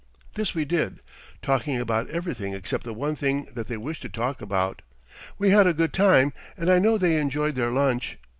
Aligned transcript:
This 0.33 0.55
we 0.55 0.65
did, 0.65 0.99
talking 1.43 1.79
about 1.79 2.09
everything 2.09 2.55
except 2.55 2.85
the 2.85 2.91
one 2.95 3.15
thing 3.15 3.45
that 3.53 3.67
they 3.67 3.77
wished 3.77 4.01
to 4.01 4.09
talk 4.09 4.41
about. 4.41 4.81
We 5.37 5.51
had 5.51 5.67
a 5.67 5.75
good 5.75 5.93
time, 5.93 6.33
and 6.57 6.71
I 6.71 6.79
know 6.79 6.97
they 6.97 7.17
enjoyed 7.21 7.53
their 7.53 7.69
lunch. 7.69 8.17